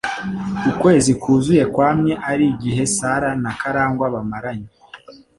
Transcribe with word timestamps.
Ukwezi 0.71 1.11
kuzuye 1.21 1.63
kwamye 1.73 2.13
ari 2.29 2.43
igihe 2.53 2.83
Sarah 2.95 3.35
na 3.43 3.51
Karangwa 3.59 4.05
bamaranye. 4.13 4.69